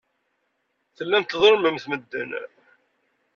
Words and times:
Tellamt 0.95 1.29
tḍellmemt 1.31 1.85
medden. 1.91 2.31